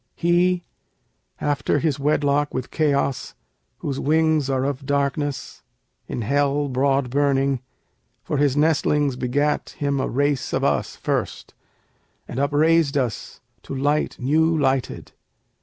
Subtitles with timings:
[0.15, 0.63] He,
[1.39, 3.35] after his wedlock with Chaos,
[3.81, 5.61] whose wings are of darkness,
[6.07, 7.59] in Hell broad burning,
[8.23, 11.53] For his nestlings begat him the race of us first,
[12.27, 15.11] and upraised us to light new lighted.